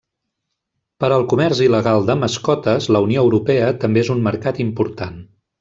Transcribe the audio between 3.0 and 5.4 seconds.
Unió Europea també és un mercat important.